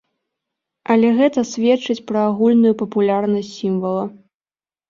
Але 0.93 1.11
гэта 1.19 1.43
сведчыць 1.51 1.97
пра 2.13 2.19
агульную 2.31 2.73
папулярнасць 2.81 3.55
сімвала. 3.61 4.05